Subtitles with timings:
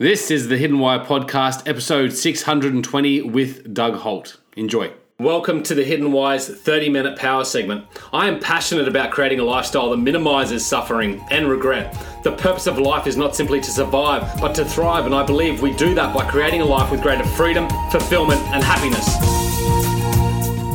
[0.00, 4.38] This is the Hidden Why podcast, episode 620 with Doug Holt.
[4.56, 4.92] Enjoy.
[5.18, 7.84] Welcome to the Hidden Why's 30 minute power segment.
[8.12, 11.98] I am passionate about creating a lifestyle that minimizes suffering and regret.
[12.22, 15.62] The purpose of life is not simply to survive, but to thrive, and I believe
[15.62, 19.47] we do that by creating a life with greater freedom, fulfillment, and happiness.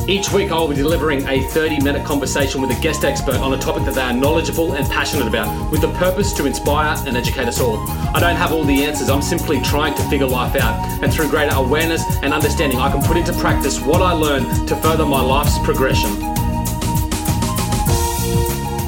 [0.06, 3.54] Each week, I will be delivering a 30 minute conversation with a guest expert on
[3.54, 7.16] a topic that they are knowledgeable and passionate about, with the purpose to inspire and
[7.16, 7.78] educate us all.
[8.14, 11.02] I don't have all the answers, I'm simply trying to figure life out.
[11.02, 14.76] And through greater awareness and understanding, I can put into practice what I learn to
[14.76, 16.10] further my life's progression.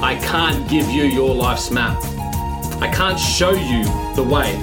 [0.02, 1.96] I can't give you your life's map.
[2.83, 4.55] I can't show you the way,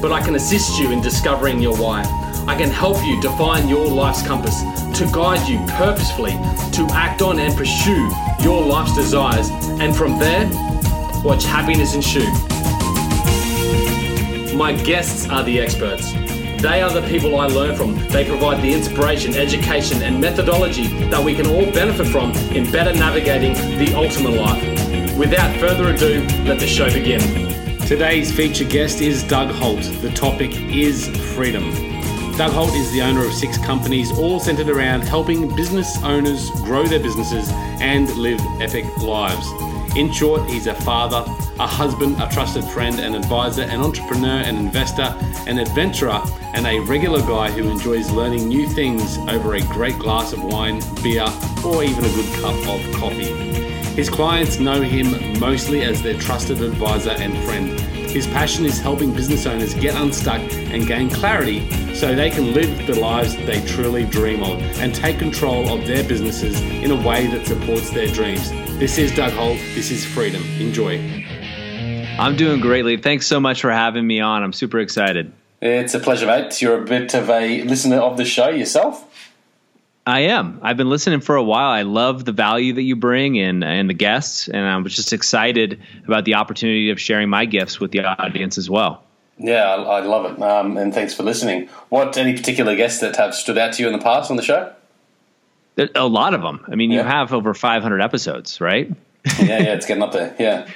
[0.00, 2.21] but I can assist you in discovering your why.
[2.46, 4.62] I can help you define your life's compass
[4.98, 6.32] to guide you purposefully
[6.72, 8.10] to act on and pursue
[8.42, 9.48] your life's desires,
[9.80, 10.48] and from there,
[11.22, 12.30] watch happiness ensue.
[14.56, 16.12] My guests are the experts.
[16.62, 17.96] They are the people I learn from.
[18.08, 22.92] They provide the inspiration, education, and methodology that we can all benefit from in better
[22.92, 24.62] navigating the ultimate life.
[25.16, 27.20] Without further ado, let the show begin.
[27.86, 29.82] Today's featured guest is Doug Holt.
[30.02, 32.01] The topic is freedom.
[32.36, 36.86] Doug Holt is the owner of six companies, all centered around helping business owners grow
[36.86, 39.46] their businesses and live epic lives.
[39.96, 41.24] In short, he's a father,
[41.60, 45.14] a husband, a trusted friend, an advisor, an entrepreneur, an investor,
[45.46, 46.22] an adventurer,
[46.54, 50.80] and a regular guy who enjoys learning new things over a great glass of wine,
[51.02, 51.26] beer,
[51.62, 53.30] or even a good cup of coffee.
[53.94, 57.78] His clients know him mostly as their trusted advisor and friend.
[58.10, 62.86] His passion is helping business owners get unstuck and gain clarity so they can live
[62.86, 67.26] the lives they truly dream of and take control of their businesses in a way
[67.26, 68.50] that supports their dreams.
[68.78, 69.58] This is Doug Holt.
[69.74, 70.42] This is Freedom.
[70.58, 70.98] Enjoy.
[72.18, 72.96] I'm doing greatly.
[72.96, 74.42] Thanks so much for having me on.
[74.42, 75.32] I'm super excited.
[75.60, 76.60] It's a pleasure, mate.
[76.60, 79.08] You're a bit of a listener of the show yourself.
[80.04, 80.58] I am.
[80.62, 81.70] I've been listening for a while.
[81.70, 85.12] I love the value that you bring and and the guests, and I was just
[85.12, 89.04] excited about the opportunity of sharing my gifts with the audience as well.
[89.38, 91.68] Yeah, I, I love it, um, and thanks for listening.
[91.88, 94.42] What any particular guests that have stood out to you in the past on the
[94.42, 94.72] show?
[95.94, 96.64] A lot of them.
[96.68, 96.98] I mean, yeah.
[96.98, 98.90] you have over 500 episodes, right?
[99.38, 100.34] yeah, yeah, it's getting up there.
[100.38, 100.68] Yeah.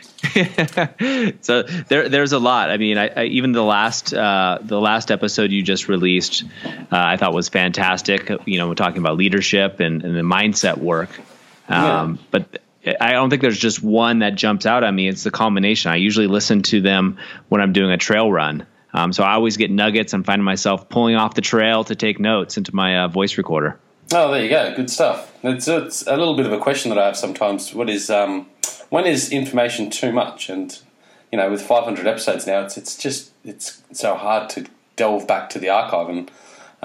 [1.43, 2.71] so there, there's a lot.
[2.71, 6.87] I mean, I, I, even the last, uh, the last episode you just released, uh,
[6.91, 8.31] I thought was fantastic.
[8.47, 11.11] You know, we're talking about leadership and, and the mindset work.
[11.69, 12.17] Um, yeah.
[12.31, 15.09] But I don't think there's just one that jumps out at me.
[15.09, 15.91] It's the combination.
[15.91, 18.67] I usually listen to them when I'm doing a trail run.
[18.95, 20.15] Um, so I always get nuggets.
[20.15, 23.79] I'm finding myself pulling off the trail to take notes into my uh, voice recorder.
[24.15, 24.75] Oh, there you go.
[24.75, 25.33] Good stuff.
[25.43, 27.75] It's, it's, a little bit of a question that I have sometimes.
[27.75, 28.47] What is um,
[28.89, 30.49] when is information too much?
[30.49, 30.79] And
[31.33, 35.51] you know, with 500 episodes now, it's it's just it's so hard to delve back
[35.51, 36.31] to the archive, and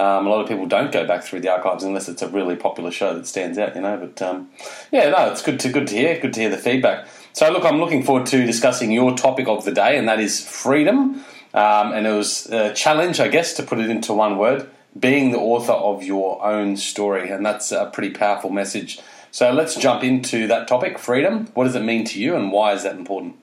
[0.01, 2.55] um, a lot of people don't go back through the archives unless it's a really
[2.55, 3.75] popular show that stands out.
[3.75, 4.49] You know, but um,
[4.91, 6.19] yeah, no, it's good to good to hear.
[6.19, 7.07] Good to hear the feedback.
[7.33, 10.45] So, look, I'm looking forward to discussing your topic of the day, and that is
[10.45, 11.23] freedom.
[11.53, 14.69] Um, and it was a challenge, I guess, to put it into one word
[14.99, 17.29] being the author of your own story.
[17.29, 18.99] And that's a pretty powerful message.
[19.31, 21.47] So let's jump into that topic freedom.
[21.53, 23.35] What does it mean to you, and why is that important?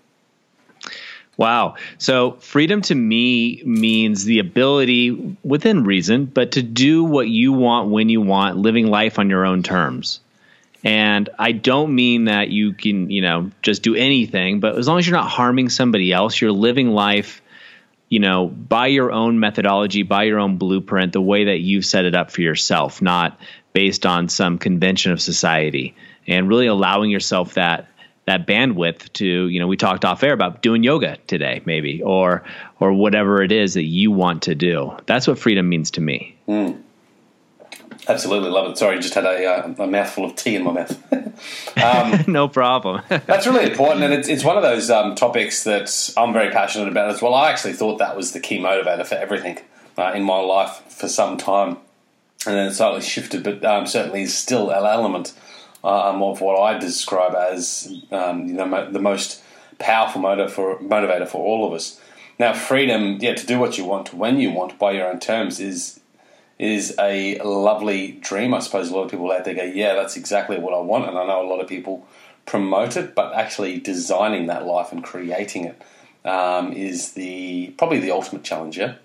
[1.38, 1.76] Wow.
[1.99, 7.88] So, freedom to me means the ability, within reason, but to do what you want
[7.91, 10.21] when you want, living life on your own terms.
[10.84, 14.99] And I don't mean that you can, you know, just do anything, but as long
[14.99, 17.41] as you're not harming somebody else, you're living life
[18.09, 22.05] you know, by your own methodology, by your own blueprint, the way that you've set
[22.05, 23.38] it up for yourself, not
[23.72, 25.94] based on some convention of society,
[26.26, 27.88] and really allowing yourself that
[28.28, 32.44] that bandwidth to, you know, we talked off air about doing yoga today, maybe, or
[32.78, 34.94] or whatever it is that you want to do.
[35.06, 36.37] That's what freedom means to me.
[36.47, 36.83] Mm.
[38.06, 38.78] Absolutely love it.
[38.78, 41.12] Sorry, just had a, uh, a mouthful of tea in my mouth.
[41.83, 43.03] um, no problem.
[43.09, 46.88] that's really important, and it's, it's one of those um, topics that I'm very passionate
[46.88, 47.34] about as well.
[47.34, 49.59] I actually thought that was the key motivator for everything
[49.97, 51.79] uh, in my life for some time,
[52.47, 55.32] and then it slightly shifted, but um, certainly is still an element
[55.88, 59.43] um, of what I describe as um, you know the most
[59.79, 62.00] powerful motivator for, motivator for all of us.
[62.38, 65.61] Now, freedom, yeah, to do what you want when you want by your own terms
[65.61, 66.00] is
[66.58, 68.52] is a lovely dream.
[68.52, 71.08] I suppose a lot of people out there go, yeah, that's exactly what I want.
[71.08, 72.05] And I know a lot of people
[72.46, 75.81] promote it, but actually designing that life and creating it
[76.29, 78.76] um, is the probably the ultimate challenge.
[78.76, 78.96] Yeah.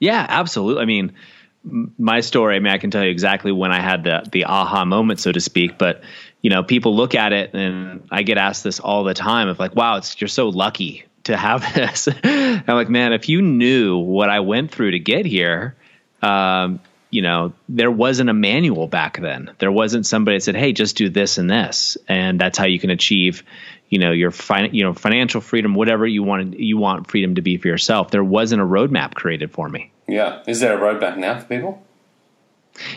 [0.00, 0.82] Yeah, absolutely.
[0.82, 1.14] I mean,
[1.62, 2.56] my story.
[2.56, 5.32] I mean, I can tell you exactly when I had the the aha moment, so
[5.32, 5.78] to speak.
[5.78, 6.02] But
[6.42, 9.58] you know, people look at it, and I get asked this all the time of
[9.58, 12.08] like, "Wow, it's you're so lucky to have this.
[12.24, 15.76] I'm like, man, if you knew what I went through to get here,
[16.22, 16.80] um,
[17.10, 19.50] you know, there wasn't a manual back then.
[19.58, 22.78] There wasn't somebody that said, "Hey, just do this and this," and that's how you
[22.78, 23.42] can achieve,
[23.88, 27.42] you know, your fin- you know, financial freedom, whatever you want you want freedom to
[27.42, 28.10] be for yourself.
[28.10, 29.92] There wasn't a roadmap created for me.
[30.10, 31.82] Yeah, is there a roadmap now for people?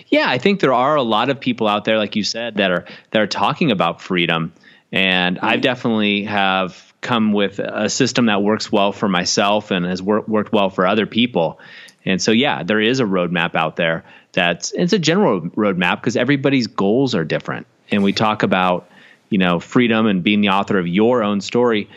[0.07, 2.71] Yeah, I think there are a lot of people out there, like you said, that
[2.71, 4.53] are that are talking about freedom,
[4.91, 5.45] and mm-hmm.
[5.45, 10.21] I definitely have come with a system that works well for myself and has wor-
[10.21, 11.59] worked well for other people.
[12.05, 16.17] And so, yeah, there is a roadmap out there that's it's a general roadmap because
[16.17, 17.67] everybody's goals are different.
[17.91, 18.89] And we talk about,
[19.29, 21.89] you know, freedom and being the author of your own story.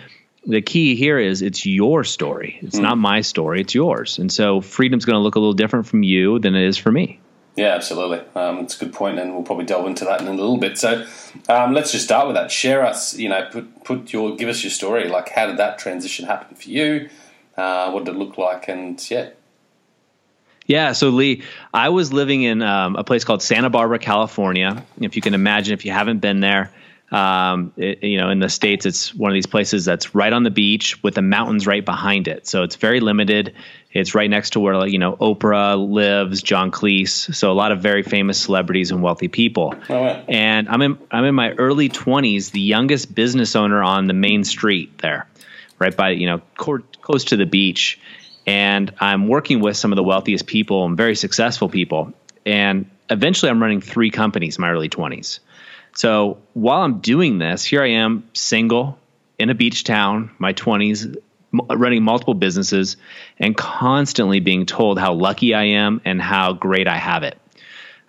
[0.47, 2.59] The key here is it's your story.
[2.63, 2.83] It's mm.
[2.83, 3.61] not my story.
[3.61, 4.19] It's yours.
[4.19, 6.93] And so freedom's going to look a little different from you than it is for
[6.93, 7.21] me.
[7.57, 8.21] Yeah, absolutely.
[8.35, 10.77] Um, it's a good point, and we'll probably delve into that in a little bit.
[10.77, 11.07] So,
[11.49, 12.51] um, let's just start with that.
[12.51, 15.09] Share us, you know, put put your give us your story.
[15.09, 17.09] Like, how did that transition happen for you?
[17.57, 18.69] Uh, what did it look like?
[18.69, 19.31] And yeah,
[20.67, 24.85] yeah, so Lee, I was living in um, a place called Santa Barbara, California.
[25.01, 26.73] If you can imagine, if you haven't been there,
[27.11, 30.43] um, it, you know, in the states, it's one of these places that's right on
[30.43, 32.47] the beach with the mountains right behind it.
[32.47, 33.55] So it's very limited.
[33.93, 37.35] It's right next to where you know Oprah lives, John Cleese.
[37.35, 39.75] So a lot of very famous celebrities and wealthy people.
[39.89, 40.25] Oh, wow.
[40.29, 44.45] And I'm in I'm in my early 20s, the youngest business owner on the main
[44.45, 45.27] street there,
[45.79, 48.01] right by you know close to the beach
[48.47, 52.13] and I'm working with some of the wealthiest people and very successful people.
[52.45, 55.41] And eventually, I'm running three companies in my early 20s.
[55.97, 58.99] So while I'm doing this, here I am, single
[59.39, 61.17] in a beach town, my 20s,
[61.53, 62.99] running multiple businesses,
[63.39, 67.39] and constantly being told how lucky I am and how great I have it.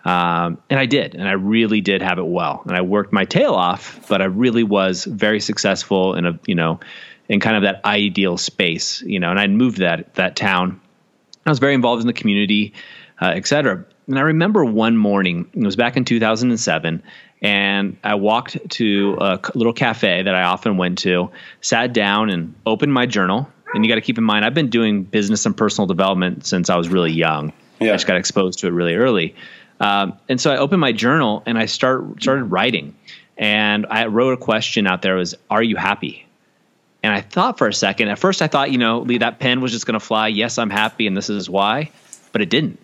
[0.04, 2.62] Um, and I did, and I really did have it well.
[2.66, 6.54] And I worked my tail off, but I really was very successful in a you
[6.54, 6.80] know
[7.28, 10.80] in kind of that ideal space, you know, and I'd moved that that town.
[11.44, 12.74] I was very involved in the community,
[13.20, 13.84] uh, et cetera.
[14.06, 17.02] And I remember one morning, it was back in 2007,
[17.40, 21.30] and I walked to a little cafe that I often went to,
[21.60, 23.48] sat down and opened my journal.
[23.74, 26.70] And you got to keep in mind, I've been doing business and personal development since
[26.70, 27.52] I was really young.
[27.80, 27.90] Yeah.
[27.90, 29.34] I just got exposed to it really early.
[29.78, 32.96] Um, and so I opened my journal and I start started writing.
[33.36, 36.26] And I wrote a question out there was, "Are you happy?"
[37.04, 39.60] And I thought for a second, at first I thought, you know, Lee, that pen
[39.60, 40.26] was just going to fly.
[40.28, 41.92] Yes, I'm happy, and this is why.
[42.32, 42.80] But it didn't.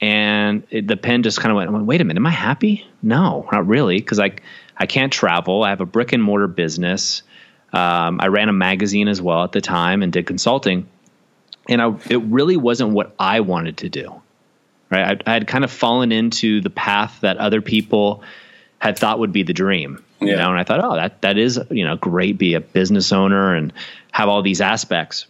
[0.00, 2.86] And it, the pen just kind of went, went, wait a minute, am I happy?
[3.02, 4.32] No, not really, because I,
[4.76, 5.62] I can't travel.
[5.62, 7.22] I have a brick and mortar business.
[7.72, 10.86] Um, I ran a magazine as well at the time and did consulting.
[11.68, 14.20] And I, it really wasn't what I wanted to do.
[14.90, 15.20] Right.
[15.26, 18.22] I, I had kind of fallen into the path that other people
[18.78, 20.04] had thought would be the dream.
[20.20, 20.28] Yeah.
[20.28, 22.38] You know, and I thought, oh, that that is you know great.
[22.38, 23.72] Be a business owner and
[24.12, 25.26] have all these aspects.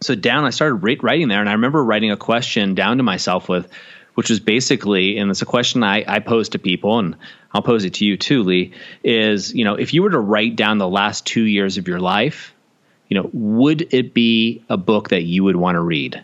[0.00, 3.48] So down, I started writing there, and I remember writing a question down to myself
[3.48, 3.70] with,
[4.14, 7.16] which was basically, and it's a question I, I pose to people, and
[7.52, 8.72] I'll pose it to you too, Lee.
[9.02, 12.00] Is you know, if you were to write down the last two years of your
[12.00, 12.54] life,
[13.08, 16.22] you know, would it be a book that you would want to read?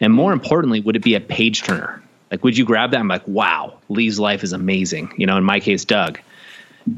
[0.00, 2.02] And more importantly, would it be a page turner?
[2.30, 3.00] Like, would you grab that?
[3.00, 5.14] I'm like, wow, Lee's life is amazing.
[5.16, 6.18] You know, in my case, Doug.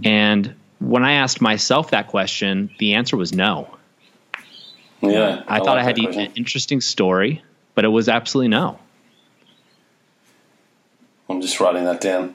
[0.05, 3.78] And when I asked myself that question, the answer was no.
[5.01, 5.43] Yeah.
[5.47, 7.43] I, I thought like I had an interesting story,
[7.75, 8.79] but it was absolutely no.
[11.29, 12.35] I'm just writing that down.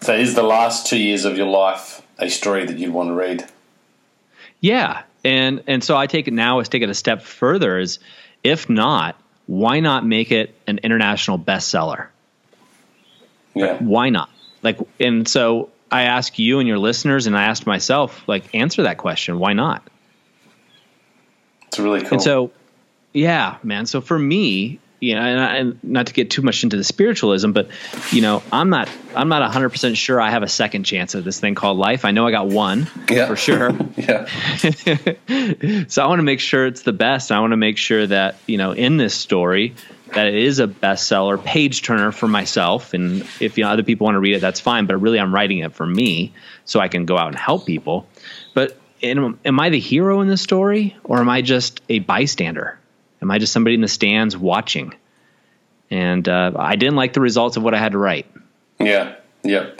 [0.00, 3.14] So, is the last two years of your life a story that you'd want to
[3.14, 3.44] read?
[4.60, 7.78] Yeah, and and so I take it now is take it a step further.
[7.78, 7.98] Is
[8.42, 12.08] if not, why not make it an international bestseller?
[13.54, 13.78] Yeah.
[13.78, 14.30] Why not?
[14.62, 18.82] Like, and so I ask you and your listeners, and I asked myself, like, answer
[18.82, 19.38] that question.
[19.38, 19.82] Why not?
[21.68, 22.12] It's really cool.
[22.12, 22.52] And so,
[23.12, 23.86] yeah, man.
[23.86, 26.84] So for me, you know, and, I, and, not to get too much into the
[26.84, 27.68] spiritualism, but
[28.10, 31.24] you know, I'm not, I'm not hundred percent sure I have a second chance at
[31.24, 32.04] this thing called life.
[32.04, 33.26] I know I got one yeah.
[33.26, 33.72] for sure.
[33.96, 34.26] yeah.
[35.88, 37.30] so I want to make sure it's the best.
[37.30, 39.74] I want to make sure that you know, in this story,
[40.14, 42.94] that it is a bestseller, page turner for myself.
[42.94, 44.86] And if you know other people want to read it, that's fine.
[44.86, 46.32] But really, I'm writing it for me
[46.64, 48.06] so I can go out and help people.
[49.02, 52.78] Am, am I the hero in this story, or am I just a bystander?
[53.22, 54.94] Am I just somebody in the stands watching?
[55.90, 58.26] And uh, I didn't like the results of what I had to write.
[58.78, 59.70] Yeah, yeah.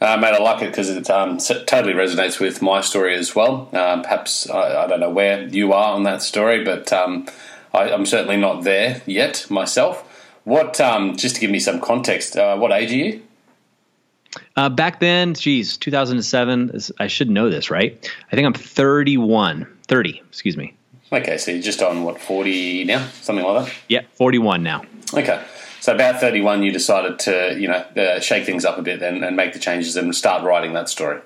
[0.00, 3.68] Uh, mate, I like it because it um, totally resonates with my story as well.
[3.74, 7.26] Um, perhaps I, I, don't know where you are on that story, but um,
[7.74, 10.06] I, am certainly not there yet myself.
[10.44, 13.22] What, um, just to give me some context, uh, what age are you?
[14.60, 16.78] Uh, back then, geez, 2007.
[16.98, 18.10] I should know this, right?
[18.30, 20.74] I think I'm 31, 30, excuse me.
[21.10, 23.74] Okay, so you're just on what forty now, something like that.
[23.88, 24.82] Yeah, forty-one now.
[25.14, 25.42] Okay,
[25.80, 29.24] so about thirty-one, you decided to you know uh, shake things up a bit and,
[29.24, 31.20] and make the changes and start writing that story.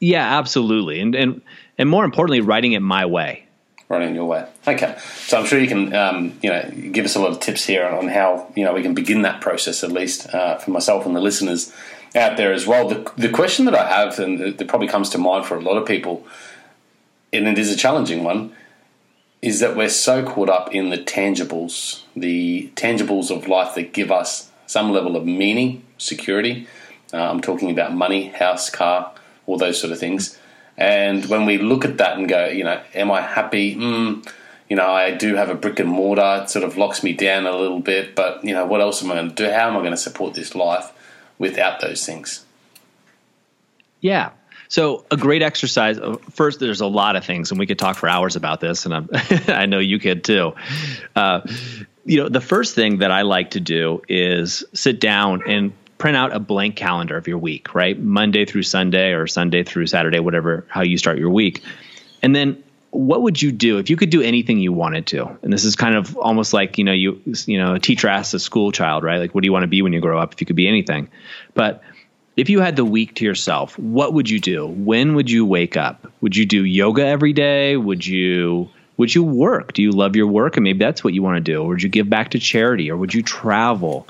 [0.00, 1.42] Yeah, absolutely, and and
[1.76, 3.44] and more importantly, writing it my way.
[3.88, 4.44] Writing your way.
[4.66, 7.64] Okay, so I'm sure you can um, you know give us a lot of tips
[7.64, 11.06] here on how you know we can begin that process at least uh, for myself
[11.06, 11.72] and the listeners
[12.14, 12.88] out there as well.
[12.88, 15.76] The the question that I have and that probably comes to mind for a lot
[15.76, 16.26] of people
[17.32, 18.52] and it is a challenging one,
[19.42, 24.10] is that we're so caught up in the tangibles, the tangibles of life that give
[24.10, 26.66] us some level of meaning, security.
[27.12, 29.12] Uh, I'm talking about money, house, car,
[29.46, 30.38] all those sort of things.
[30.76, 33.76] And when we look at that and go, you know, am I happy?
[33.76, 34.28] Mm,
[34.68, 36.42] you know, I do have a brick and mortar.
[36.42, 38.14] It sort of locks me down a little bit.
[38.14, 39.50] But, you know, what else am I going to do?
[39.50, 40.92] How am I going to support this life
[41.38, 42.44] without those things?
[44.00, 44.30] Yeah.
[44.68, 45.98] So a great exercise.
[45.98, 48.84] Uh, first, there's a lot of things, and we could talk for hours about this,
[48.84, 49.08] and
[49.48, 50.54] i know you could too.
[51.16, 51.40] Uh,
[52.04, 56.16] you know, the first thing that I like to do is sit down and print
[56.16, 57.98] out a blank calendar of your week, right?
[57.98, 61.62] Monday through Sunday or Sunday through Saturday, whatever how you start your week,
[62.22, 62.62] and then
[62.98, 65.24] what would you do if you could do anything you wanted to?
[65.42, 68.34] And this is kind of almost like you know you you know a teacher asks
[68.34, 69.18] a school child, right?
[69.18, 70.34] Like, what do you want to be when you grow up?
[70.34, 71.08] If you could be anything,
[71.54, 71.80] but
[72.36, 74.66] if you had the week to yourself, what would you do?
[74.66, 76.10] When would you wake up?
[76.22, 77.76] Would you do yoga every day?
[77.76, 79.74] Would you would you work?
[79.74, 81.62] Do you love your work and maybe that's what you want to do?
[81.62, 84.08] Or would you give back to charity or would you travel?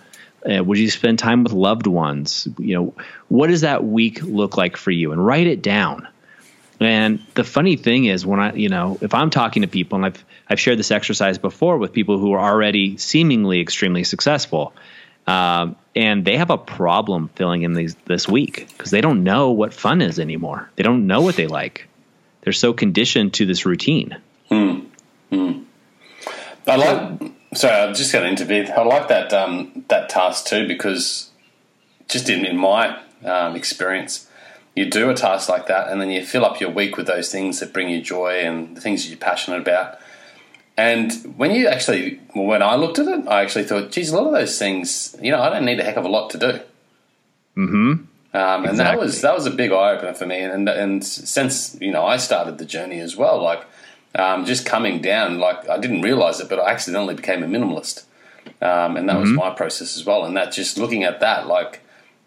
[0.50, 2.48] Uh, would you spend time with loved ones?
[2.58, 2.94] You know,
[3.28, 5.12] what does that week look like for you?
[5.12, 6.08] And write it down.
[6.80, 10.06] And the funny thing is when I, you know, if I'm talking to people and
[10.06, 14.72] I've I've shared this exercise before with people who are already seemingly extremely successful,
[15.26, 19.50] um, and they have a problem filling in these this week because they don't know
[19.50, 20.70] what fun is anymore.
[20.76, 21.88] They don't know what they like.
[22.42, 24.16] They're so conditioned to this routine.
[24.48, 24.80] Hmm.
[25.30, 25.62] Hmm.
[26.66, 27.32] I like.
[27.54, 28.70] Sorry, I'm just going to intervene.
[28.70, 31.30] I like that um, that task too because
[32.08, 34.27] just in, in my um, experience,
[34.78, 37.30] you do a task like that, and then you fill up your week with those
[37.30, 39.98] things that bring you joy and the things you're passionate about.
[40.76, 44.16] And when you actually, well, when I looked at it, I actually thought, geez, a
[44.16, 46.38] lot of those things, you know, I don't need a heck of a lot to
[46.38, 46.60] do.
[47.54, 47.92] Hmm.
[48.34, 48.84] Um, and exactly.
[48.84, 50.38] that was that was a big eye opener for me.
[50.38, 53.64] And and since you know I started the journey as well, like
[54.14, 58.04] um, just coming down, like I didn't realize it, but I accidentally became a minimalist,
[58.60, 59.22] um, and that mm-hmm.
[59.22, 60.24] was my process as well.
[60.24, 61.80] And that just looking at that, like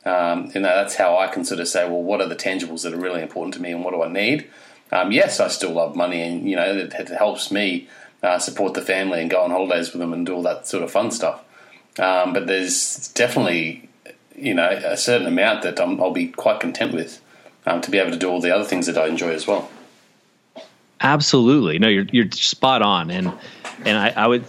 [0.05, 2.83] um, you know, that's how I can sort of say, well, what are the tangibles
[2.83, 4.49] that are really important to me, and what do I need?
[4.91, 7.87] Um, yes, I still love money, and you know, it, it helps me
[8.23, 10.83] uh, support the family and go on holidays with them and do all that sort
[10.83, 11.43] of fun stuff.
[11.99, 13.89] Um, but there's definitely,
[14.35, 17.21] you know, a certain amount that i will be quite content with
[17.65, 19.69] um, to be able to do all the other things that I enjoy as well.
[20.99, 23.33] Absolutely, no, you're you're spot on, and
[23.85, 24.45] and I, I would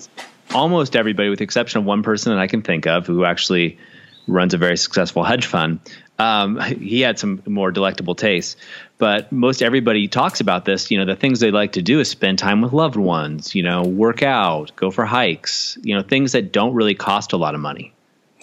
[0.54, 3.78] almost everybody, with the exception of one person that I can think of, who actually
[4.26, 5.80] runs a very successful hedge fund.
[6.18, 8.56] Um, he had some more delectable tastes,
[8.98, 10.90] but most everybody talks about this.
[10.90, 13.54] You know, the things they like to do is spend time with loved ones.
[13.54, 15.78] You know, work out, go for hikes.
[15.82, 17.92] You know, things that don't really cost a lot of money.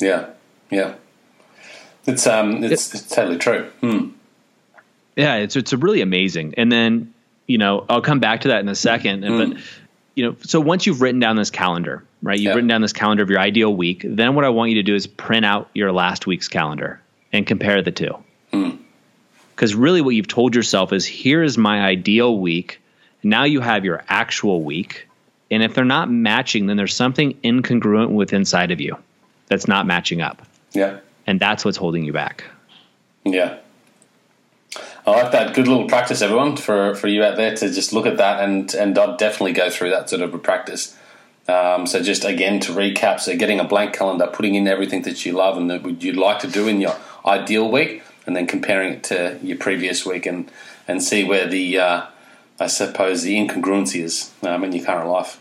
[0.02, 0.30] Yeah,
[0.70, 0.96] yeah,
[2.06, 3.70] it's um, it's, it's totally true.
[3.82, 4.10] Hmm.
[5.16, 6.56] Yeah, it's it's really amazing.
[6.58, 7.14] And then
[7.50, 9.24] you know, I'll come back to that in a second.
[9.24, 9.54] Mm.
[9.54, 9.64] But
[10.16, 12.38] you know, so once you've written down this calendar, right?
[12.38, 12.54] You've yeah.
[12.54, 14.04] written down this calendar of your ideal week.
[14.06, 17.46] Then what I want you to do is print out your last week's calendar and
[17.46, 18.18] compare the two.
[18.52, 19.80] Because mm.
[19.82, 22.82] really, what you've told yourself is here is my ideal week.
[23.24, 25.08] Now you have your actual week.
[25.52, 28.98] And if they're not matching, then there's something incongruent with inside of you
[29.48, 30.46] that's not matching up.
[30.74, 31.00] Yeah.
[31.26, 32.44] And that's what's holding you back.
[33.26, 33.58] Yeah.
[35.06, 35.56] I like that.
[35.56, 38.74] Good little practice, everyone, for, for you out there to just look at that and
[38.76, 40.96] and I'd definitely go through that sort of a practice.
[41.50, 45.26] Um, so just again to recap, so getting a blank calendar, putting in everything that
[45.26, 48.94] you love and that you'd like to do in your ideal week, and then comparing
[48.94, 50.52] it to your previous week and
[50.88, 52.06] and see where the uh,
[52.60, 55.40] I suppose the incongruency is um, in your current life.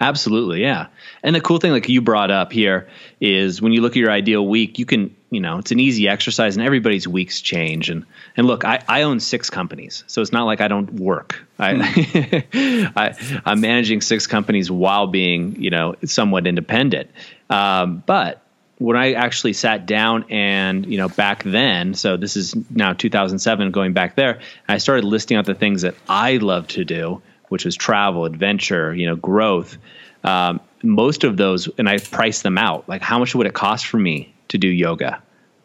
[0.00, 0.86] Absolutely, yeah.
[1.22, 2.88] And the cool thing, like you brought up here,
[3.20, 6.08] is when you look at your ideal week, you can, you know, it's an easy
[6.08, 7.88] exercise, and everybody's weeks change.
[7.88, 8.04] And
[8.36, 11.40] and look, I, I own six companies, so it's not like I don't work.
[11.58, 12.86] I, hmm.
[12.96, 17.10] I I'm managing six companies while being, you know, somewhat independent.
[17.48, 18.42] Um, but
[18.78, 23.72] when I actually sat down and, you know, back then, so this is now 2007,
[23.72, 27.20] going back there, I started listing out the things that I love to do,
[27.50, 29.76] which was travel, adventure, you know, growth.
[30.24, 32.88] Um, most of those, and I priced them out.
[32.88, 35.22] Like, how much would it cost for me to do yoga?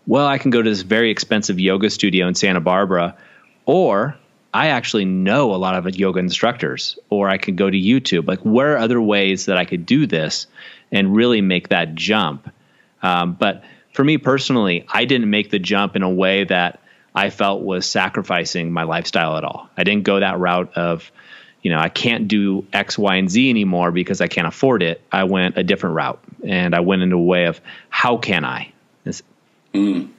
[0.07, 3.15] Well, I can go to this very expensive yoga studio in Santa Barbara,
[3.65, 4.15] or
[4.53, 8.27] I actually know a lot of yoga instructors, or I could go to YouTube.
[8.27, 10.47] Like, where are other ways that I could do this
[10.91, 12.49] and really make that jump?
[13.03, 13.63] Um, but
[13.93, 16.79] for me personally, I didn't make the jump in a way that
[17.15, 19.69] I felt was sacrificing my lifestyle at all.
[19.77, 21.11] I didn't go that route of,
[21.61, 25.01] you know, I can't do X, Y, and Z anymore because I can't afford it.
[25.11, 28.71] I went a different route and I went into a way of how can I?
[29.75, 30.09] Mm.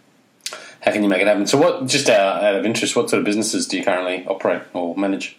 [0.80, 1.46] How can you make it happen?
[1.46, 4.96] So, what, just out, of interest, what sort of businesses do you currently operate or
[4.96, 5.36] manage?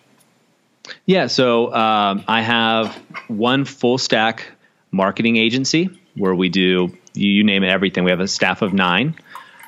[1.06, 2.96] Yeah, so um, I have
[3.28, 4.52] one full stack
[4.92, 8.04] marketing agency where we do, you name it, everything.
[8.04, 9.16] We have a staff of nine.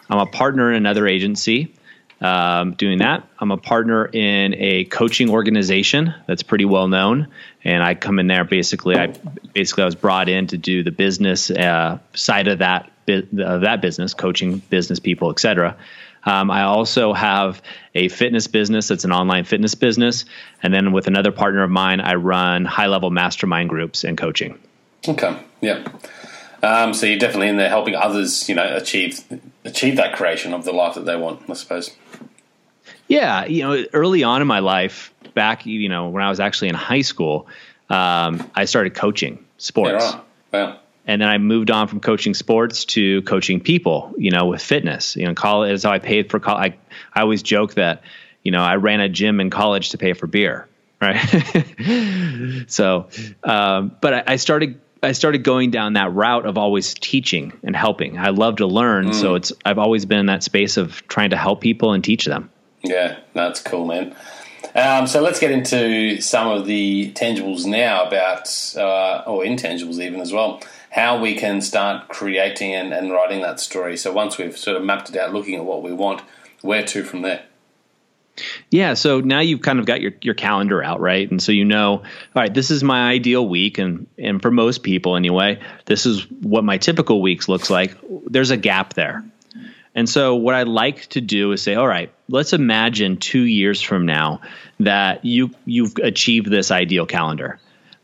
[0.09, 1.73] I'm a partner in another agency
[2.21, 3.27] um, doing that.
[3.39, 7.27] I'm a partner in a coaching organization that's pretty well known,
[7.63, 8.97] and I come in there basically.
[8.97, 9.13] I
[9.53, 13.81] basically I was brought in to do the business uh, side of that of that
[13.81, 15.77] business, coaching business people, etc.
[16.23, 17.61] Um, I also have
[17.95, 20.25] a fitness business that's an online fitness business,
[20.61, 24.59] and then with another partner of mine, I run high level mastermind groups and coaching.
[25.07, 25.37] Okay.
[25.61, 25.87] Yeah.
[26.61, 29.23] Um, so you're definitely in there helping others, you know, achieve
[29.63, 31.49] achieve that creation of the life that they want.
[31.49, 31.95] I suppose.
[33.07, 36.67] Yeah, you know, early on in my life, back you know when I was actually
[36.67, 37.47] in high school,
[37.89, 40.03] um, I started coaching sports.
[40.03, 40.21] Yeah,
[40.53, 40.67] right.
[40.67, 40.79] Wow.
[41.09, 45.15] And then I moved on from coaching sports to coaching people, you know, with fitness.
[45.15, 46.73] You know, college is how I paid for college.
[46.73, 48.03] I, I always joke that,
[48.43, 50.67] you know, I ran a gym in college to pay for beer,
[51.01, 51.17] right?
[52.67, 53.09] so,
[53.43, 57.75] um, but I, I started I started going down that route of always teaching and
[57.75, 58.19] helping.
[58.19, 59.15] I love to learn, mm.
[59.15, 62.25] so it's I've always been in that space of trying to help people and teach
[62.25, 62.51] them.
[62.83, 64.15] Yeah, that's cool, man.
[64.75, 68.47] Um, so let's get into some of the tangibles now about,
[68.77, 73.59] uh, or intangibles even as well, how we can start creating and, and writing that
[73.59, 73.95] story.
[73.97, 76.21] So once we've sort of mapped it out, looking at what we want,
[76.61, 77.43] where to from there?
[78.71, 81.29] Yeah, so now you've kind of got your, your calendar out, right?
[81.29, 82.03] And so you know, all
[82.35, 86.63] right, this is my ideal week and and for most people anyway, this is what
[86.63, 87.97] my typical weeks looks like.
[88.25, 89.25] There's a gap there.
[89.95, 93.81] And so what I like to do is say, all right, let's imagine 2 years
[93.81, 94.41] from now
[94.79, 97.59] that you you've achieved this ideal calendar.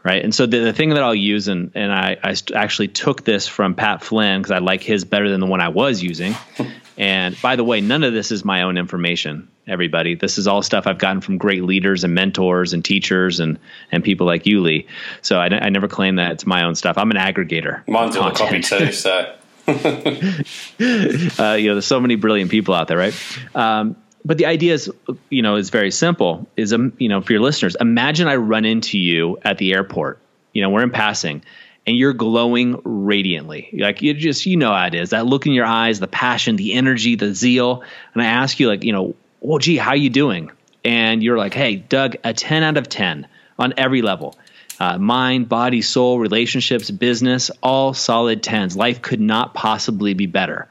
[0.06, 0.24] Right.
[0.24, 3.48] And so the, the thing that I'll use, and, and I, I actually took this
[3.48, 6.36] from Pat Flynn because I like his better than the one I was using.
[6.98, 10.16] And by the way, none of this is my own information, everybody.
[10.16, 13.60] This is all stuff I've gotten from great leaders and mentors and teachers and,
[13.92, 14.88] and people like you, Lee.
[15.22, 16.98] So I, I never claim that it's my own stuff.
[16.98, 17.86] I'm an aggregator.
[17.88, 19.36] Mine's a copy too, so.
[19.68, 19.72] uh,
[21.56, 23.14] you know, there's so many brilliant people out there, right?
[23.56, 24.92] Um, but the idea is,
[25.30, 26.48] you know, is very simple.
[26.58, 30.20] Is um, you know, for your listeners, imagine I run into you at the airport.
[30.52, 31.44] You know, we're in passing,
[31.86, 33.70] and you're glowing radiantly.
[33.74, 35.12] Like you just you know how it is.
[35.12, 37.84] That look in your eyes, the passion, the energy, the zeal.
[38.14, 40.52] And I ask you like, you know, well, gee, how you doing?
[40.84, 43.28] And you're like, hey, Doug, a 10 out of 10
[43.60, 44.36] on every level.
[44.80, 48.76] Uh, mind, body, soul, relationships, business, all solid tens.
[48.76, 50.68] Life could not possibly be better.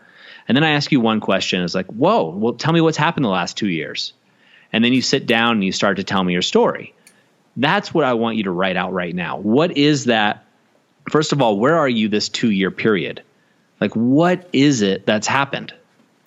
[0.46, 1.62] And then I ask you one question.
[1.62, 4.12] It's like, whoa, well, tell me what's happened the last two years.
[4.72, 6.94] And then you sit down and you start to tell me your story.
[7.57, 9.38] That's what I want you to write out right now.
[9.38, 10.44] What is that
[11.11, 13.22] first of all, where are you this two year period?
[13.80, 15.74] Like, what is it that's happened?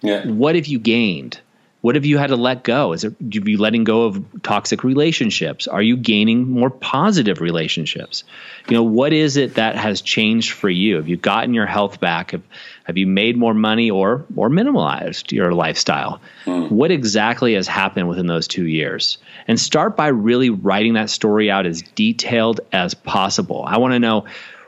[0.02, 0.28] Yeah.
[0.28, 1.40] What have you gained?
[1.88, 2.92] What have you had to let go?
[2.92, 5.68] Is it are you letting go of toxic relationships?
[5.68, 8.26] Are you gaining more positive relationships?
[8.68, 10.98] You know, what is it that has changed for you?
[10.98, 12.32] Have you gotten your health back?
[12.32, 12.44] Have,
[12.84, 16.20] have you made more money or or minimalized your lifestyle?
[16.44, 16.72] Mm.
[16.72, 19.18] What exactly has happened within those two years?
[19.48, 23.64] And start by really writing that story out as detailed as possible.
[23.66, 24.26] I want to know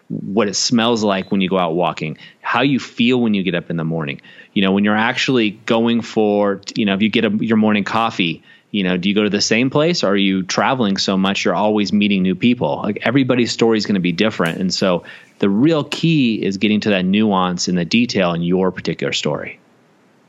[0.09, 3.55] what it smells like when you go out walking, how you feel when you get
[3.55, 4.21] up in the morning.
[4.53, 7.83] You know, when you're actually going for, you know, if you get a, your morning
[7.83, 11.15] coffee, you know, do you go to the same place or are you traveling so
[11.15, 12.81] much you're always meeting new people?
[12.83, 14.59] Like everybody's story is going to be different.
[14.59, 15.03] And so
[15.39, 19.59] the real key is getting to that nuance and the detail in your particular story.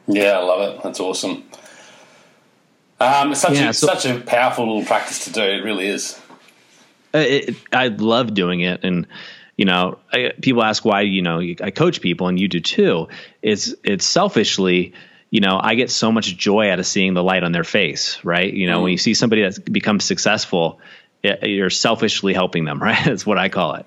[0.07, 0.83] Yeah, I love it.
[0.83, 1.45] That's awesome.
[2.99, 5.41] Um, it's such, yeah, a, so, such a powerful little practice to do.
[5.41, 6.21] It really is.
[7.15, 8.85] Uh, it, I love doing it.
[8.85, 9.07] And,
[9.61, 13.09] you know, I, people ask why, you know, I coach people and you do too.
[13.43, 14.95] It's, it's selfishly,
[15.29, 18.25] you know, I get so much joy out of seeing the light on their face,
[18.25, 18.51] right?
[18.51, 20.81] You know, mm when you see somebody that's become successful,
[21.23, 23.05] you're selfishly helping them, right?
[23.05, 23.85] That's what I call it.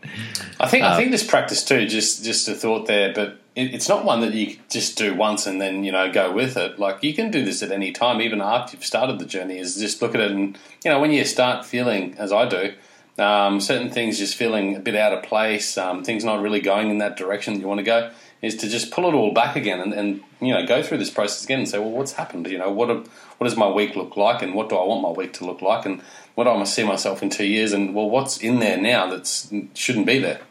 [0.59, 3.73] I think, uh, I think this practice too, just, just a thought there, but it,
[3.73, 6.77] it's not one that you just do once and then, you know, go with it.
[6.77, 9.75] Like you can do this at any time, even after you've started the journey is
[9.75, 10.55] just look at it and,
[10.85, 12.75] you know, when you start feeling as I do,
[13.17, 16.89] um, certain things just feeling a bit out of place, um, things not really going
[16.89, 19.55] in that direction that you want to go, is to just pull it all back
[19.55, 22.47] again and, and you know go through this process again and say, well, what's happened?
[22.47, 25.11] You know, what what does my week look like, and what do I want my
[25.11, 26.01] week to look like, and
[26.35, 28.77] what do I want to see myself in two years, and well, what's in there
[28.77, 30.41] now that shouldn't be there?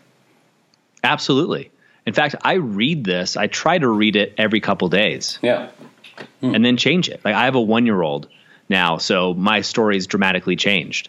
[1.04, 1.70] Absolutely.
[2.06, 3.36] In fact, I read this.
[3.36, 5.38] I try to read it every couple days.
[5.42, 5.70] Yeah.
[6.40, 6.54] Hmm.
[6.54, 7.20] And then change it.
[7.24, 8.28] Like I have a one year old
[8.68, 11.08] now, so my story's dramatically changed.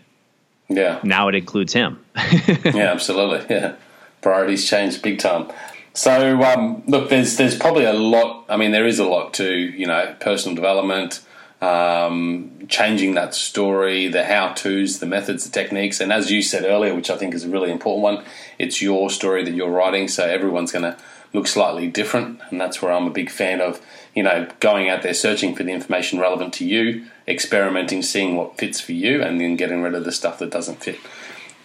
[0.70, 1.00] Yeah.
[1.04, 2.04] Now it includes him.
[2.16, 3.46] yeah, absolutely.
[3.56, 3.76] Yeah.
[4.22, 5.52] Priorities change big time.
[5.94, 8.46] So um, look, there's there's probably a lot.
[8.50, 11.22] I mean, there is a lot to you know personal development,
[11.62, 16.64] um, changing that story, the how tos, the methods, the techniques, and as you said
[16.64, 18.24] earlier, which I think is a really important one,
[18.58, 20.98] it's your story that you're writing, so everyone's going to
[21.34, 23.82] look slightly different, and that's where I'm a big fan of.
[24.16, 28.58] You know, going out there searching for the information relevant to you, experimenting, seeing what
[28.58, 31.00] fits for you, and then getting rid of the stuff that doesn't fit.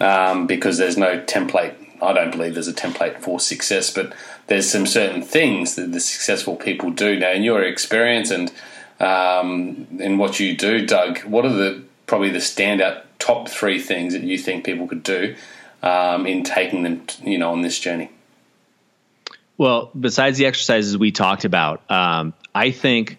[0.00, 4.12] Um, because there's no template I don't believe there's a template for success, but
[4.46, 7.18] there's some certain things that the successful people do.
[7.18, 8.52] Now, in your experience and
[9.00, 14.14] um, in what you do, Doug, what are the probably the standout top three things
[14.14, 15.34] that you think people could do
[15.82, 18.10] um, in taking them, you know, on this journey?
[19.56, 23.18] Well, besides the exercises we talked about, um, I think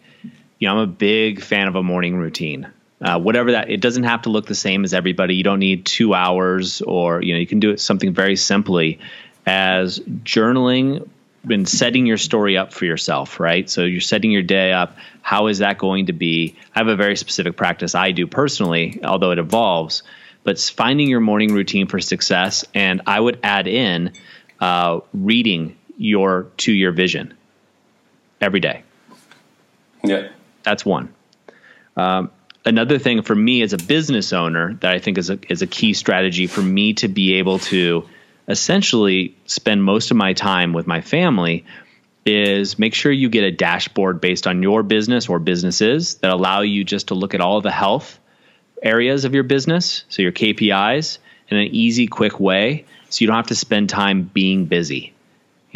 [0.60, 2.70] you know I'm a big fan of a morning routine.
[3.02, 5.36] Uh, whatever that it doesn't have to look the same as everybody.
[5.36, 9.00] You don't need two hours or you know you can do it something very simply
[9.46, 11.08] as journaling
[11.50, 13.70] and setting your story up for yourself right?
[13.70, 14.98] So you're setting your day up.
[15.22, 16.58] How is that going to be?
[16.76, 20.04] I have a very specific practice i do personally although it evolves
[20.44, 22.66] but finding your morning routine for success.
[22.74, 24.12] And i would add in
[24.60, 27.34] uh, reading your two year vision
[28.42, 28.84] every day.
[30.04, 30.30] Yeah
[30.64, 31.14] that's one
[31.96, 32.32] um,
[32.66, 35.68] another thing for me as a business owner that I think is a is a
[35.68, 38.08] key strategy for me to be able to
[38.48, 41.66] essentially spend most of my time with my family
[42.26, 46.62] is make sure you get a dashboard based on your business or businesses that allow
[46.62, 48.20] you just to look at all the health
[48.82, 51.18] areas of your business, so your KPIs
[51.50, 55.14] in an easy quick way so you don't have to spend time being busy.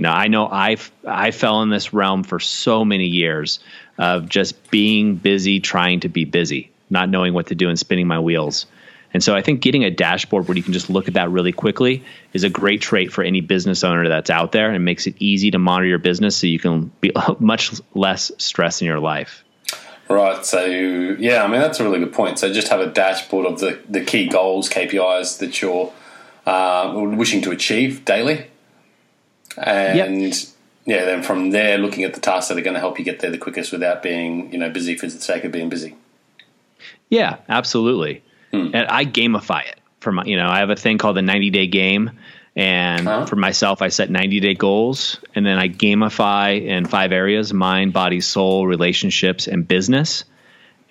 [0.03, 3.59] Know, I know I I fell in this realm for so many years
[3.97, 8.07] of just being busy trying to be busy not knowing what to do and spinning
[8.07, 8.67] my wheels.
[9.13, 11.51] And so I think getting a dashboard where you can just look at that really
[11.51, 15.15] quickly is a great trait for any business owner that's out there and makes it
[15.19, 19.43] easy to monitor your business so you can be much less stress in your life.
[20.09, 20.45] Right.
[20.45, 22.39] So, yeah, I mean, that's a really good point.
[22.39, 25.93] So, just have a dashboard of the, the key goals, KPIs that you're
[26.45, 28.47] uh, wishing to achieve daily.
[29.57, 30.33] And yep.
[30.85, 33.19] yeah, then from there, looking at the tasks that are going to help you get
[33.19, 35.95] there the quickest without being, you know, busy for the sake of being busy.
[37.09, 38.23] Yeah, absolutely.
[38.51, 38.71] Hmm.
[38.73, 41.49] And I gamify it for my, you know, I have a thing called the 90
[41.49, 42.11] day game.
[42.55, 43.25] And huh?
[43.25, 47.93] for myself, I set 90 day goals and then I gamify in five areas mind,
[47.93, 50.25] body, soul, relationships, and business.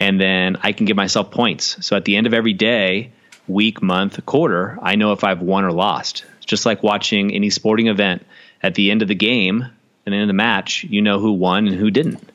[0.01, 1.87] And then I can give myself points.
[1.87, 3.13] So at the end of every day,
[3.47, 6.25] week, month, quarter, I know if I've won or lost.
[6.39, 8.27] It's just like watching any sporting event.
[8.63, 9.67] At the end of the game
[10.07, 12.33] and end of the match, you know who won and who didn't.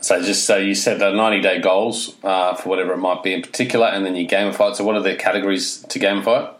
[0.00, 3.32] So just so you set the 90 day goals uh, for whatever it might be
[3.32, 4.76] in particular, and then you gamify it.
[4.76, 6.54] So what are the categories to gamify it?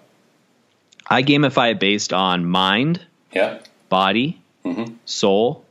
[1.07, 3.59] I gamify it based on mind, yeah,
[3.90, 4.95] body, mm-hmm.
[5.05, 5.62] soul,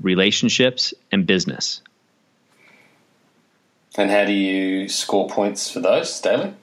[0.00, 1.82] relationships, and business.
[3.96, 6.54] And how do you score points for those daily?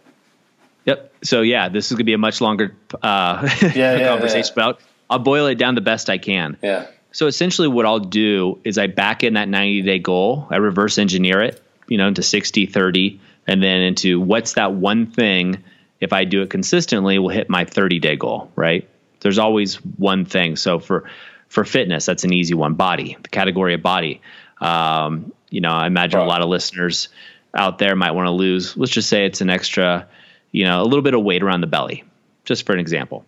[0.86, 1.14] Yep.
[1.24, 4.64] So yeah, this is going to be a much longer uh, yeah, yeah, conversation yeah.
[4.64, 4.82] about.
[5.10, 6.58] I'll boil it down the best I can.
[6.62, 6.88] Yeah.
[7.12, 10.98] So essentially, what I'll do is I back in that 90 day goal, I reverse
[10.98, 15.64] engineer it, you know, into 60, 30, and then into what's that one thing,
[16.00, 18.88] if I do it consistently, will hit my 30 day goal, right?
[19.22, 20.58] There's always one thing.
[20.58, 21.10] So for,
[21.48, 24.22] for fitness, that's an easy one body, the category of body.
[24.60, 27.10] Um, you know, I imagine a lot of listeners
[27.56, 30.08] out there might want to lose, let's just say it's an extra,
[30.52, 32.04] you know, a little bit of weight around the belly,
[32.44, 33.26] just for an example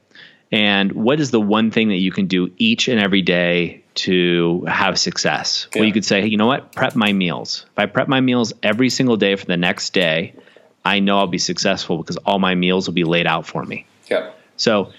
[0.51, 4.65] and what is the one thing that you can do each and every day to
[4.65, 5.67] have success?
[5.73, 5.79] Yeah.
[5.79, 6.73] Well, you could say, hey, you know what?
[6.73, 7.65] Prep my meals.
[7.71, 10.33] If I prep my meals every single day for the next day,
[10.83, 13.85] I know I'll be successful because all my meals will be laid out for me.
[14.07, 14.31] Yeah.
[14.57, 14.91] So,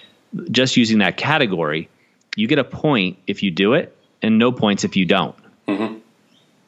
[0.50, 1.88] just using that category,
[2.36, 5.34] you get a point if you do it, and no points if you don't.
[5.66, 5.98] Mm-hmm.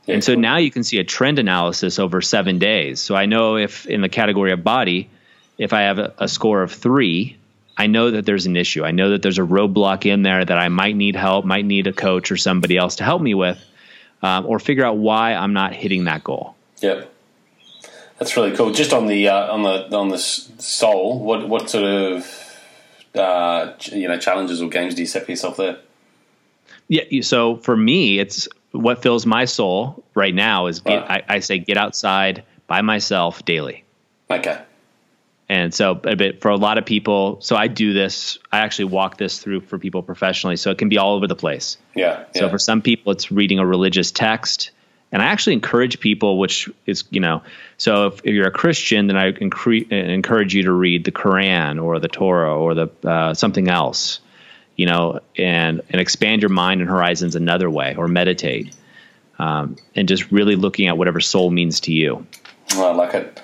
[0.07, 0.43] Yeah, and so cool.
[0.43, 3.01] now you can see a trend analysis over seven days.
[3.01, 5.11] So I know if in the category of body,
[5.59, 7.37] if I have a, a score of three,
[7.77, 8.85] I know that there's an issue.
[8.85, 11.87] I know that there's a roadblock in there that I might need help, might need
[11.87, 13.63] a coach or somebody else to help me with,
[14.23, 16.55] um, or figure out why I'm not hitting that goal.
[16.81, 17.11] Yep,
[18.19, 18.73] that's really cool.
[18.73, 22.61] Just on the uh, on the on the soul, what what sort of
[23.15, 25.79] uh, you know challenges or games do you set for yourself there?
[26.89, 27.23] Yeah.
[27.23, 31.25] So for me, it's what fills my soul right now is get, right.
[31.29, 33.85] I, I, say get outside by myself daily.
[34.31, 34.61] Okay.
[35.53, 38.39] And so, a bit for a lot of people, so I do this.
[38.51, 41.37] I actually walk this through for people professionally, so it can be all over the
[41.37, 41.77] place.
[41.95, 42.25] Yeah.
[42.35, 42.51] So yeah.
[42.51, 44.71] for some people, it's reading a religious text,
[45.13, 47.43] and I actually encourage people, which is you know,
[47.77, 51.85] so if, if you're a Christian, then I incre- encourage you to read the Quran
[51.85, 54.21] or the Torah or the uh, something else
[54.75, 58.75] you know, and and expand your mind and horizons another way, or meditate,
[59.39, 62.27] um, and just really looking at whatever soul means to you.
[62.73, 63.39] Oh, I like it.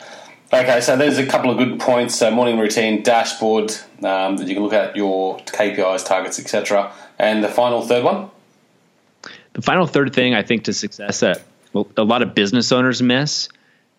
[0.50, 2.14] Okay, so there's a couple of good points.
[2.14, 3.70] So morning routine, dashboard
[4.02, 6.92] um, that you can look at your KPIs, targets, etc.
[7.18, 8.30] And the final third one.
[9.52, 11.42] The final third thing I think to success that
[11.74, 13.48] a lot of business owners miss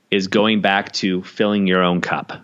[0.10, 2.42] is going back to filling your own cup.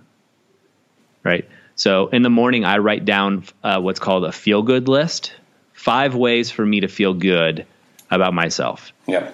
[1.23, 1.49] Right.
[1.75, 5.33] So in the morning, I write down uh, what's called a feel good list
[5.73, 7.65] five ways for me to feel good
[8.09, 8.91] about myself.
[9.07, 9.33] Yeah.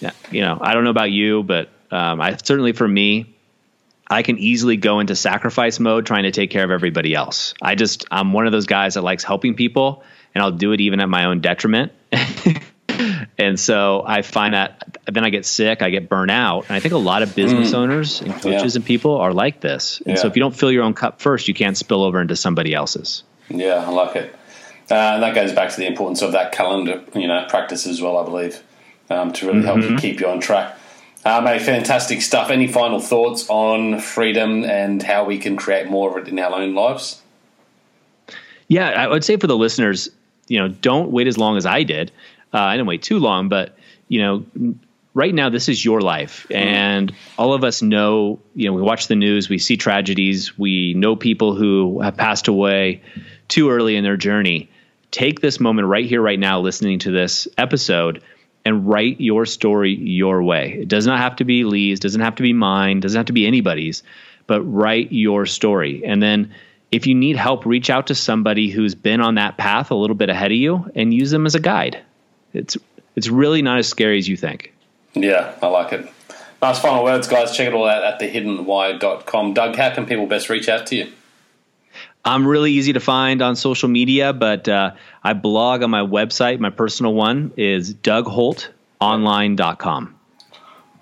[0.00, 0.10] Yeah.
[0.30, 3.34] You know, I don't know about you, but um, I certainly for me,
[4.10, 7.54] I can easily go into sacrifice mode trying to take care of everybody else.
[7.60, 10.02] I just, I'm one of those guys that likes helping people
[10.34, 11.92] and I'll do it even at my own detriment.
[13.38, 16.64] and so I find that then I get sick, I get burnt out.
[16.68, 17.74] And I think a lot of business mm.
[17.74, 18.78] owners and coaches yeah.
[18.78, 20.00] and people are like this.
[20.06, 20.22] And yeah.
[20.22, 22.72] so if you don't fill your own cup first, you can't spill over into somebody
[22.72, 23.24] else's.
[23.50, 24.34] Yeah, I like it.
[24.90, 28.00] Uh, and that goes back to the importance of that calendar, you know, practice as
[28.00, 28.62] well, I believe,
[29.10, 29.94] um, to really help mm-hmm.
[29.94, 30.77] you keep you on track.
[31.24, 32.50] Uh, mate, fantastic stuff.
[32.50, 36.54] Any final thoughts on freedom and how we can create more of it in our
[36.54, 37.20] own lives?
[38.68, 40.10] Yeah, I would say for the listeners,
[40.46, 42.12] you know, don't wait as long as I did.
[42.52, 43.76] Uh, I didn't wait too long, but
[44.08, 44.74] you know,
[45.14, 48.40] right now this is your life, and all of us know.
[48.54, 52.48] You know, we watch the news, we see tragedies, we know people who have passed
[52.48, 53.02] away
[53.48, 54.70] too early in their journey.
[55.10, 58.22] Take this moment right here, right now, listening to this episode,
[58.68, 60.78] and write your story your way.
[60.80, 63.32] It does not have to be Lee's, doesn't have to be mine, doesn't have to
[63.32, 64.02] be anybody's,
[64.46, 66.52] but write your story, and then
[66.90, 70.16] if you need help, reach out to somebody who's been on that path a little
[70.16, 71.98] bit ahead of you and use them as a guide.
[72.54, 72.76] It's
[73.14, 74.72] it's really not as scary as you think.
[75.14, 76.08] Yeah, I like it.
[76.62, 77.54] Nice final words, guys.
[77.54, 79.54] Check it all out at thehiddenwhy.com.
[79.54, 81.12] Doug, how can people best reach out to you?
[82.28, 84.90] I'm really easy to find on social media, but uh,
[85.24, 86.60] I blog on my website.
[86.60, 90.14] My personal one is dougholtonline.com.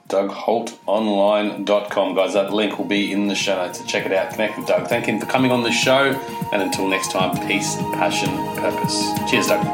[0.09, 2.35] DougHoltOnline.com, guys.
[2.35, 3.81] That link will be in the show notes.
[3.81, 4.31] So check it out.
[4.31, 4.87] Connect with Doug.
[4.87, 6.13] Thank him for coming on the show.
[6.53, 9.11] And until next time, peace, passion, purpose.
[9.29, 9.67] Cheers, Doug.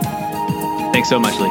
[0.94, 1.50] Thanks so much, Lee.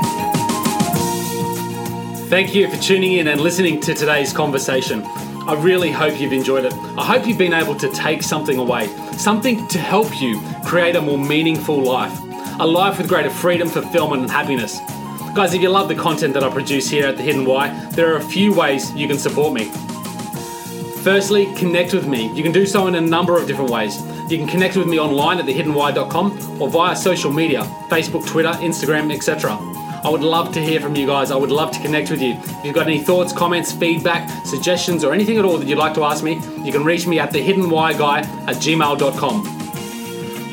[2.28, 5.04] Thank you for tuning in and listening to today's conversation.
[5.48, 6.74] I really hope you've enjoyed it.
[6.74, 8.88] I hope you've been able to take something away,
[9.20, 12.18] something to help you create a more meaningful life,
[12.60, 14.80] a life with greater freedom, fulfillment, and happiness.
[15.36, 18.14] Guys, if you love the content that I produce here at The Hidden Why, there
[18.14, 19.66] are a few ways you can support me.
[21.04, 22.32] Firstly, connect with me.
[22.34, 24.00] You can do so in a number of different ways.
[24.30, 29.14] You can connect with me online at thehiddenwhy.com or via social media Facebook, Twitter, Instagram,
[29.14, 29.58] etc.
[30.04, 31.32] I would love to hear from you guys.
[31.32, 32.34] I would love to connect with you.
[32.34, 35.94] If you've got any thoughts, comments, feedback, suggestions, or anything at all that you'd like
[35.94, 39.46] to ask me, you can reach me at thehiddenwhyguy at gmail.com.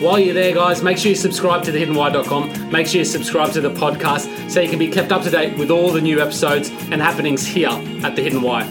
[0.00, 2.70] While you're there, guys, make sure you subscribe to thehiddenwhy.com.
[2.70, 5.58] Make sure you subscribe to the podcast so you can be kept up to date
[5.58, 7.70] with all the new episodes and happenings here
[8.04, 8.62] at The Hidden Why.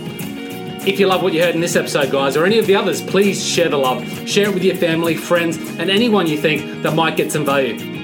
[0.88, 3.02] If you love what you heard in this episode, guys, or any of the others,
[3.02, 4.08] please share the love.
[4.26, 7.97] Share it with your family, friends, and anyone you think that might get some value.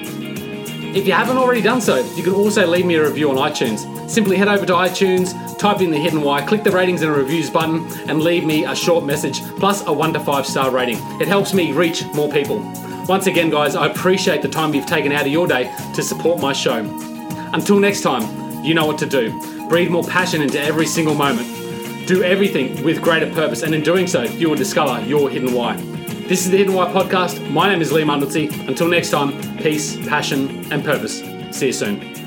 [0.94, 4.08] If you haven't already done so, you can also leave me a review on iTunes.
[4.08, 7.50] Simply head over to iTunes, type in the hidden why, click the ratings and reviews
[7.50, 10.98] button, and leave me a short message plus a one to five star rating.
[11.20, 12.60] It helps me reach more people.
[13.08, 16.40] Once again, guys, I appreciate the time you've taken out of your day to support
[16.40, 16.76] my show.
[17.52, 19.68] Until next time, you know what to do.
[19.68, 21.48] Breathe more passion into every single moment.
[22.06, 25.74] Do everything with greater purpose, and in doing so, you will discover your hidden why.
[26.26, 27.50] This is the Hidden Why Podcast.
[27.50, 28.50] My name is Liam Mundelsey.
[28.66, 31.20] Until next time, peace, passion, and purpose.
[31.50, 32.23] See you soon.